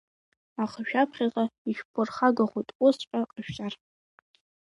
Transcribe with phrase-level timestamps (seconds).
[0.63, 3.73] Аха шәаԥхьаҟа ишәԥырхагахоит, усҵәҟьа ҟашәҵар.